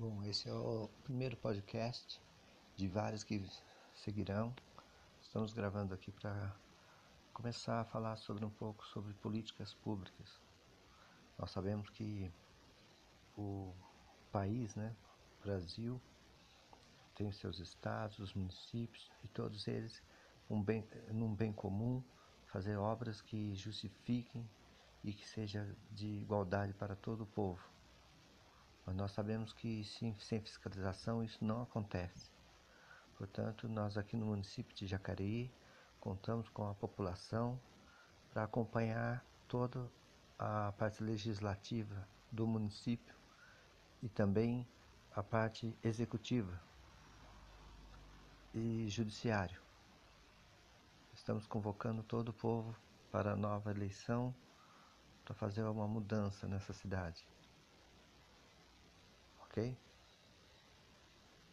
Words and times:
Bom, 0.00 0.24
esse 0.24 0.48
é 0.48 0.54
o 0.54 0.88
primeiro 1.04 1.36
podcast 1.36 2.22
de 2.74 2.88
vários 2.88 3.22
que 3.22 3.46
seguirão. 3.92 4.54
Estamos 5.20 5.52
gravando 5.52 5.92
aqui 5.92 6.10
para 6.10 6.56
começar 7.34 7.82
a 7.82 7.84
falar 7.84 8.16
sobre 8.16 8.42
um 8.42 8.48
pouco 8.48 8.82
sobre 8.86 9.12
políticas 9.12 9.74
públicas. 9.74 10.40
Nós 11.38 11.50
sabemos 11.50 11.90
que 11.90 12.32
o 13.36 13.74
país, 14.32 14.74
né, 14.74 14.96
o 15.38 15.44
Brasil, 15.44 16.00
tem 17.14 17.30
seus 17.30 17.58
estados, 17.58 18.20
os 18.20 18.32
municípios 18.32 19.12
e 19.22 19.28
todos 19.28 19.68
eles 19.68 20.02
um 20.48 20.62
bem, 20.62 20.82
num 21.10 21.34
bem 21.34 21.52
comum, 21.52 22.02
fazer 22.46 22.78
obras 22.78 23.20
que 23.20 23.54
justifiquem 23.54 24.48
e 25.04 25.12
que 25.12 25.28
seja 25.28 25.76
de 25.90 26.06
igualdade 26.06 26.72
para 26.72 26.96
todo 26.96 27.24
o 27.24 27.26
povo. 27.26 27.60
Mas 28.90 28.96
nós 28.96 29.12
sabemos 29.12 29.52
que 29.52 29.84
sim, 29.84 30.16
sem 30.18 30.40
fiscalização 30.40 31.22
isso 31.22 31.44
não 31.44 31.62
acontece. 31.62 32.28
Portanto, 33.16 33.68
nós 33.68 33.96
aqui 33.96 34.16
no 34.16 34.26
município 34.26 34.74
de 34.74 34.84
Jacareí 34.84 35.48
contamos 36.00 36.48
com 36.48 36.68
a 36.68 36.74
população 36.74 37.56
para 38.32 38.42
acompanhar 38.42 39.24
toda 39.46 39.88
a 40.36 40.72
parte 40.76 41.04
legislativa 41.04 42.04
do 42.32 42.48
município 42.48 43.14
e 44.02 44.08
também 44.08 44.66
a 45.14 45.22
parte 45.22 45.72
executiva 45.84 46.60
e 48.52 48.88
judiciário. 48.88 49.62
Estamos 51.14 51.46
convocando 51.46 52.02
todo 52.02 52.30
o 52.30 52.34
povo 52.34 52.74
para 53.12 53.34
a 53.34 53.36
nova 53.36 53.70
eleição 53.70 54.34
para 55.24 55.32
fazer 55.32 55.62
uma 55.62 55.86
mudança 55.86 56.48
nessa 56.48 56.72
cidade. 56.72 57.24
okay. 59.50 59.76